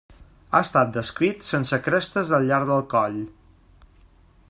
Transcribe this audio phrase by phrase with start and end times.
[0.51, 3.21] Ha estat descrit sense crestes al llarg del coll.